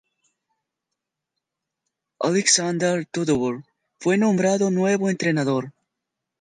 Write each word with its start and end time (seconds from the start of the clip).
Aleksandar 2.23 3.05
Todorov, 3.05 3.61
fue 3.99 4.17
nombrado 4.17 4.71
nuevo 4.71 5.11
entrenador. 5.11 5.73